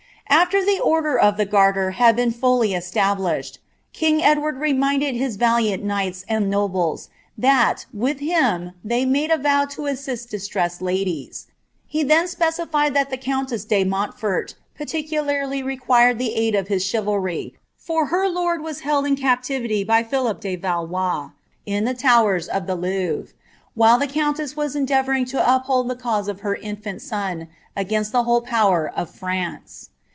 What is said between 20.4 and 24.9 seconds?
Valoia, in ilie tower* of the Louvre, whil* the founteM was